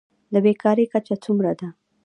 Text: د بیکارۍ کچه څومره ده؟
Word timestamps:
د 0.33 0.35
بیکارۍ 0.45 0.85
کچه 0.93 1.15
څومره 1.23 1.51
ده؟ 1.59 1.67